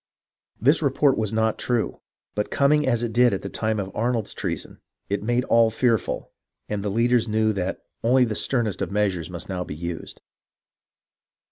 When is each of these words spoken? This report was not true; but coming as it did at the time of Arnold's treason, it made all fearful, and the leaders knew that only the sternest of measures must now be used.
This 0.59 0.81
report 0.81 1.15
was 1.15 1.31
not 1.31 1.59
true; 1.59 1.99
but 2.33 2.49
coming 2.49 2.87
as 2.87 3.03
it 3.03 3.13
did 3.13 3.35
at 3.35 3.43
the 3.43 3.49
time 3.49 3.79
of 3.79 3.95
Arnold's 3.95 4.33
treason, 4.33 4.79
it 5.09 5.21
made 5.21 5.43
all 5.43 5.69
fearful, 5.69 6.31
and 6.67 6.81
the 6.83 6.89
leaders 6.89 7.27
knew 7.27 7.53
that 7.53 7.83
only 8.03 8.25
the 8.25 8.33
sternest 8.33 8.81
of 8.81 8.89
measures 8.89 9.29
must 9.29 9.47
now 9.47 9.63
be 9.63 9.75
used. 9.75 10.19